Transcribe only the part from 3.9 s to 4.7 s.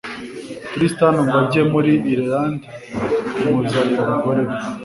umugore we